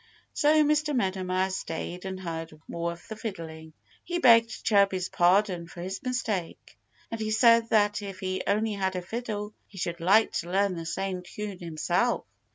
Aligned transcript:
So 0.33 0.63
Mr. 0.63 0.95
Meadow 0.95 1.23
Mouse 1.23 1.55
stayed 1.57 2.05
and 2.05 2.19
heard 2.21 2.59
more 2.67 2.91
of 2.91 3.07
the 3.07 3.15
fiddling. 3.15 3.73
He 4.03 4.17
begged 4.17 4.63
Chirpy's 4.63 5.09
pardon 5.09 5.67
for 5.67 5.81
his 5.83 6.01
mistake. 6.01 6.75
And 7.11 7.21
he 7.21 7.29
said 7.29 7.69
that 7.69 8.01
if 8.01 8.19
he 8.19 8.41
only 8.47 8.73
had 8.73 8.95
a 8.95 9.03
fiddle 9.03 9.53
he 9.67 9.77
should 9.77 9.99
like 9.99 10.31
to 10.39 10.49
learn 10.49 10.73
the 10.75 10.87
same 10.87 11.21
tune 11.21 11.59
himself. 11.59 12.25